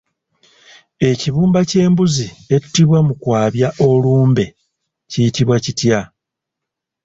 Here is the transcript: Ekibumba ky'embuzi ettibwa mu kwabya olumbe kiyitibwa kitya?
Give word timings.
Ekibumba 1.09 1.59
ky'embuzi 1.69 2.27
ettibwa 2.55 2.99
mu 3.07 3.13
kwabya 3.21 3.67
olumbe 3.89 4.45
kiyitibwa 5.11 5.55
kitya? 5.63 5.99